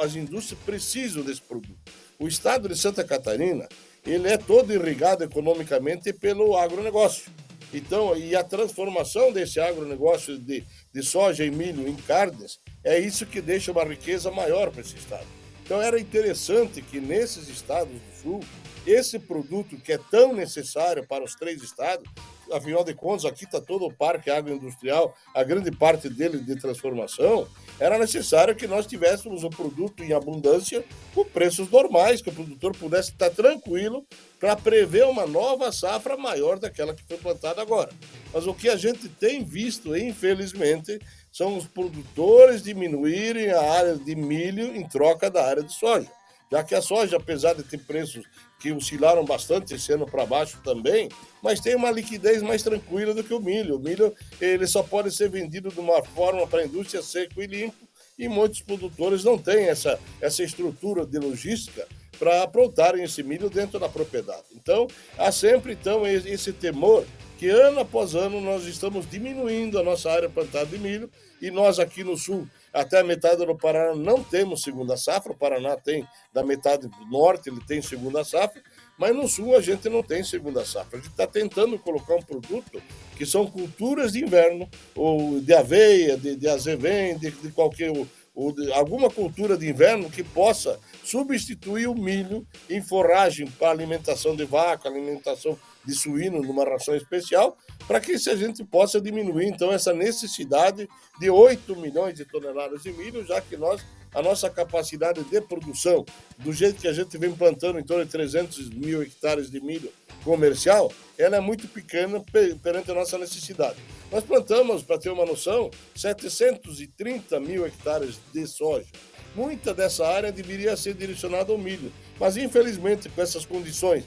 as 0.00 0.16
indústrias 0.16 0.60
precisam 0.64 1.22
desse 1.22 1.40
produto. 1.40 1.78
O 2.18 2.26
estado 2.26 2.68
de 2.68 2.76
Santa 2.76 3.04
Catarina, 3.04 3.68
ele 4.04 4.28
é 4.28 4.36
todo 4.36 4.72
irrigado 4.72 5.22
economicamente 5.22 6.12
pelo 6.12 6.56
agronegócio. 6.56 7.30
Então, 7.72 8.16
e 8.16 8.34
a 8.34 8.42
transformação 8.42 9.32
desse 9.32 9.60
agronegócio 9.60 10.38
de, 10.38 10.64
de 10.92 11.02
soja 11.02 11.44
e 11.44 11.50
milho 11.50 11.86
em 11.86 11.94
carnes 11.94 12.58
é 12.82 12.98
isso 12.98 13.26
que 13.26 13.40
deixa 13.40 13.72
uma 13.72 13.84
riqueza 13.84 14.30
maior 14.30 14.70
para 14.70 14.80
esse 14.80 14.96
estado. 14.96 15.26
Então, 15.64 15.82
era 15.82 15.98
interessante 15.98 16.80
que 16.80 17.00
nesses 17.00 17.48
estados 17.48 17.92
do 17.92 18.22
sul, 18.22 18.40
esse 18.86 19.18
produto 19.18 19.76
que 19.76 19.92
é 19.92 19.98
tão 20.10 20.32
necessário 20.32 21.06
para 21.06 21.24
os 21.24 21.34
três 21.34 21.60
estados, 21.62 22.08
afinal 22.52 22.84
de 22.84 22.94
contas, 22.94 23.24
aqui 23.24 23.44
está 23.44 23.60
todo 23.60 23.86
o 23.86 23.92
parque 23.92 24.30
agroindustrial, 24.30 25.14
a 25.34 25.42
grande 25.42 25.70
parte 25.70 26.08
dele 26.08 26.38
de 26.38 26.56
transformação, 26.56 27.46
era 27.78 27.98
necessário 27.98 28.54
que 28.54 28.66
nós 28.66 28.86
tivéssemos 28.86 29.44
o 29.44 29.50
produto 29.50 30.02
em 30.02 30.12
abundância 30.12 30.84
com 31.14 31.24
preços 31.24 31.70
normais, 31.70 32.22
que 32.22 32.28
o 32.28 32.32
produtor 32.32 32.76
pudesse 32.76 33.10
estar 33.10 33.30
tranquilo 33.30 34.06
para 34.40 34.56
prever 34.56 35.06
uma 35.06 35.26
nova 35.26 35.70
safra 35.72 36.16
maior 36.16 36.58
daquela 36.58 36.94
que 36.94 37.04
foi 37.04 37.16
plantada 37.16 37.60
agora. 37.60 37.90
Mas 38.32 38.46
o 38.46 38.54
que 38.54 38.68
a 38.68 38.76
gente 38.76 39.08
tem 39.08 39.44
visto, 39.44 39.96
infelizmente, 39.96 40.98
são 41.32 41.56
os 41.56 41.66
produtores 41.66 42.62
diminuírem 42.62 43.50
a 43.50 43.60
área 43.60 43.96
de 43.96 44.14
milho 44.14 44.74
em 44.74 44.86
troca 44.88 45.30
da 45.30 45.44
área 45.44 45.62
de 45.62 45.72
soja 45.72 46.10
já 46.50 46.62
que 46.62 46.74
a 46.74 46.82
soja, 46.82 47.16
apesar 47.16 47.54
de 47.54 47.62
ter 47.62 47.78
preços 47.78 48.24
que 48.58 48.72
oscilaram 48.72 49.24
bastante 49.24 49.74
esse 49.74 49.92
ano 49.92 50.06
para 50.06 50.26
baixo 50.26 50.58
também, 50.64 51.08
mas 51.42 51.60
tem 51.60 51.74
uma 51.74 51.90
liquidez 51.90 52.42
mais 52.42 52.62
tranquila 52.62 53.14
do 53.14 53.22
que 53.22 53.34
o 53.34 53.40
milho. 53.40 53.76
O 53.76 53.78
milho 53.78 54.14
ele 54.40 54.66
só 54.66 54.82
pode 54.82 55.14
ser 55.14 55.28
vendido 55.28 55.70
de 55.70 55.78
uma 55.78 56.02
forma 56.02 56.46
para 56.46 56.60
a 56.60 56.66
indústria 56.66 57.02
seco 57.02 57.42
e 57.42 57.46
limpo, 57.46 57.86
e 58.18 58.28
muitos 58.28 58.62
produtores 58.62 59.24
não 59.24 59.36
têm 59.36 59.66
essa, 59.66 59.98
essa 60.20 60.42
estrutura 60.42 61.04
de 61.04 61.18
logística 61.18 61.86
para 62.18 62.42
aprontarem 62.42 63.04
esse 63.04 63.22
milho 63.22 63.50
dentro 63.50 63.78
da 63.78 63.88
propriedade. 63.88 64.44
Então, 64.54 64.86
há 65.18 65.30
sempre 65.30 65.74
então 65.74 66.06
esse 66.06 66.52
temor 66.52 67.04
que 67.38 67.48
ano 67.50 67.80
após 67.80 68.14
ano 68.14 68.40
nós 68.40 68.64
estamos 68.64 69.08
diminuindo 69.08 69.78
a 69.78 69.82
nossa 69.82 70.10
área 70.10 70.28
plantada 70.28 70.66
de 70.66 70.78
milho 70.78 71.10
e 71.40 71.50
nós 71.50 71.78
aqui 71.78 72.02
no 72.02 72.16
sul 72.16 72.48
até 72.76 73.00
a 73.00 73.04
metade 73.04 73.44
do 73.44 73.56
Paraná 73.56 73.94
não 73.94 74.22
temos 74.22 74.62
segunda 74.62 74.96
safra, 74.96 75.32
o 75.32 75.36
Paraná 75.36 75.76
tem 75.76 76.06
da 76.32 76.44
metade 76.44 76.88
do 76.88 77.06
norte, 77.06 77.48
ele 77.48 77.60
tem 77.66 77.80
segunda 77.80 78.22
safra, 78.22 78.62
mas 78.98 79.14
no 79.14 79.26
sul 79.26 79.56
a 79.56 79.60
gente 79.60 79.88
não 79.88 80.02
tem 80.02 80.22
segunda 80.22 80.64
safra. 80.64 80.98
A 80.98 81.00
gente 81.00 81.10
está 81.10 81.26
tentando 81.26 81.78
colocar 81.78 82.14
um 82.14 82.22
produto 82.22 82.82
que 83.16 83.24
são 83.24 83.46
culturas 83.46 84.12
de 84.12 84.22
inverno, 84.22 84.68
ou 84.94 85.40
de 85.40 85.54
aveia, 85.54 86.16
de, 86.16 86.36
de 86.36 86.48
azevém, 86.48 87.18
de, 87.18 87.30
de 87.30 87.50
qualquer 87.50 87.90
ou 88.34 88.52
de, 88.52 88.70
alguma 88.72 89.08
cultura 89.08 89.56
de 89.56 89.66
inverno 89.66 90.10
que 90.10 90.22
possa 90.22 90.78
substituir 91.02 91.88
o 91.88 91.94
milho 91.94 92.46
em 92.68 92.82
forragem 92.82 93.46
para 93.46 93.70
alimentação 93.70 94.36
de 94.36 94.44
vaca, 94.44 94.88
alimentação 94.88 95.58
de 95.86 95.94
suíno 95.94 96.42
numa 96.42 96.64
ração 96.64 96.94
especial, 96.94 97.56
para 97.86 98.00
que 98.00 98.12
a 98.12 98.36
gente 98.36 98.64
possa 98.64 99.00
diminuir 99.00 99.46
então 99.46 99.72
essa 99.72 99.92
necessidade 99.92 100.88
de 101.18 101.30
8 101.30 101.76
milhões 101.76 102.14
de 102.14 102.24
toneladas 102.24 102.82
de 102.82 102.92
milho, 102.92 103.24
já 103.24 103.40
que 103.40 103.56
nós 103.56 103.82
a 104.16 104.22
nossa 104.22 104.48
capacidade 104.48 105.22
de 105.24 105.40
produção, 105.42 106.02
do 106.38 106.50
jeito 106.50 106.80
que 106.80 106.88
a 106.88 106.92
gente 106.92 107.18
vem 107.18 107.30
plantando 107.32 107.78
em 107.78 107.84
torno 107.84 108.02
de 108.02 108.10
300 108.10 108.70
mil 108.70 109.02
hectares 109.02 109.50
de 109.50 109.60
milho 109.60 109.92
comercial, 110.24 110.90
ela 111.18 111.36
é 111.36 111.40
muito 111.40 111.68
pequena 111.68 112.24
perante 112.62 112.90
a 112.90 112.94
nossa 112.94 113.18
necessidade. 113.18 113.76
Nós 114.10 114.24
plantamos, 114.24 114.82
para 114.82 114.98
ter 114.98 115.10
uma 115.10 115.26
noção, 115.26 115.70
730 115.94 117.38
mil 117.40 117.66
hectares 117.66 118.18
de 118.32 118.46
soja. 118.46 118.86
Muita 119.34 119.74
dessa 119.74 120.06
área 120.06 120.32
deveria 120.32 120.74
ser 120.78 120.94
direcionada 120.94 121.52
ao 121.52 121.58
milho, 121.58 121.92
mas 122.18 122.38
infelizmente 122.38 123.10
com 123.10 123.20
essas 123.20 123.44
condições 123.44 124.04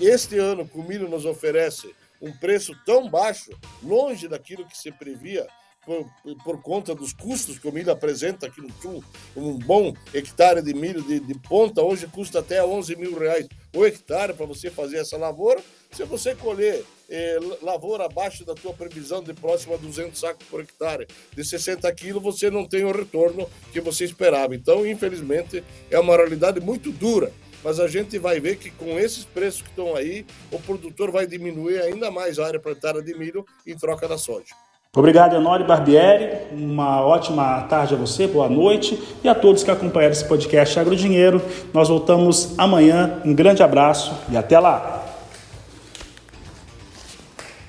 este 0.00 0.38
ano, 0.38 0.66
que 0.66 0.78
o 0.78 0.82
milho 0.82 1.08
nos 1.08 1.24
oferece 1.24 1.94
um 2.20 2.32
preço 2.32 2.74
tão 2.84 3.08
baixo, 3.08 3.50
longe 3.82 4.28
daquilo 4.28 4.66
que 4.66 4.76
se 4.76 4.90
previa 4.90 5.46
por, 5.88 6.06
por, 6.44 6.60
conta 6.60 6.94
dos 6.94 7.14
custos 7.14 7.58
que 7.58 7.66
o 7.66 7.72
milho 7.72 7.90
apresenta 7.90 8.46
aqui 8.46 8.60
no 8.60 8.70
sul, 8.74 9.02
um 9.34 9.58
bom 9.58 9.94
hectare 10.12 10.60
de 10.60 10.74
milho 10.74 11.02
de, 11.02 11.18
de 11.18 11.34
ponta 11.38 11.80
hoje 11.80 12.06
custa 12.06 12.40
até 12.40 12.62
11 12.62 12.94
mil 12.96 13.18
reais 13.18 13.48
o 13.74 13.86
hectare 13.86 14.34
para 14.34 14.44
você 14.44 14.70
fazer 14.70 14.98
essa 14.98 15.16
lavoura. 15.16 15.62
Se 15.90 16.04
você 16.04 16.34
colher 16.34 16.84
eh, 17.08 17.38
lavoura 17.62 18.04
abaixo 18.04 18.44
da 18.44 18.54
tua 18.54 18.74
previsão 18.74 19.22
de 19.22 19.32
próximo 19.32 19.74
a 19.74 19.76
200 19.78 20.18
sacos 20.18 20.46
por 20.48 20.60
hectare, 20.60 21.06
de 21.34 21.42
60 21.42 21.90
quilos, 21.94 22.22
você 22.22 22.50
não 22.50 22.66
tem 22.66 22.84
o 22.84 22.92
retorno 22.92 23.48
que 23.72 23.80
você 23.80 24.04
esperava. 24.04 24.54
Então, 24.54 24.86
infelizmente, 24.86 25.64
é 25.90 25.98
uma 25.98 26.16
realidade 26.16 26.60
muito 26.60 26.92
dura 26.92 27.32
mas 27.62 27.80
a 27.80 27.88
gente 27.88 28.18
vai 28.18 28.40
ver 28.40 28.56
que 28.56 28.70
com 28.70 28.98
esses 28.98 29.24
preços 29.24 29.62
que 29.62 29.68
estão 29.68 29.94
aí, 29.94 30.24
o 30.50 30.58
produtor 30.58 31.10
vai 31.10 31.26
diminuir 31.26 31.80
ainda 31.80 32.10
mais 32.10 32.38
a 32.38 32.46
área 32.46 32.60
plantada 32.60 33.02
de 33.02 33.16
milho 33.16 33.44
em 33.66 33.76
troca 33.76 34.06
da 34.06 34.18
soja. 34.18 34.54
Obrigado, 34.96 35.36
Enori 35.36 35.64
Barbieri. 35.64 36.48
Uma 36.50 37.04
ótima 37.04 37.62
tarde 37.64 37.94
a 37.94 37.96
você, 37.96 38.26
boa 38.26 38.48
noite 38.48 38.98
e 39.22 39.28
a 39.28 39.34
todos 39.34 39.62
que 39.62 39.70
acompanharam 39.70 40.12
esse 40.12 40.26
podcast 40.26 40.78
Agrodinheiro. 40.78 41.42
Nós 41.72 41.88
voltamos 41.88 42.58
amanhã. 42.58 43.20
Um 43.24 43.34
grande 43.34 43.62
abraço 43.62 44.12
e 44.30 44.36
até 44.36 44.58
lá. 44.58 45.04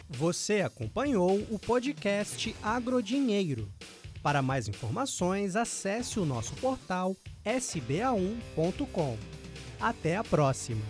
Você 0.09 0.61
acompanhou 0.61 1.39
o 1.51 1.59
podcast 1.59 2.55
Agrodinheiro. 2.63 3.69
Para 4.23 4.41
mais 4.41 4.67
informações, 4.67 5.55
acesse 5.55 6.19
o 6.19 6.25
nosso 6.25 6.53
portal 6.55 7.15
sba1.com. 7.45 9.38
Até 9.79 10.17
a 10.17 10.23
próxima! 10.23 10.83